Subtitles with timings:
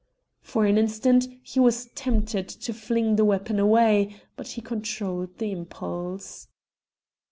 [0.41, 5.51] For an instant he was tempted to fling the weapon away, but he controlled the
[5.51, 6.47] impulse.